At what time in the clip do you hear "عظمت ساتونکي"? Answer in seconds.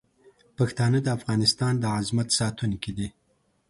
1.97-2.91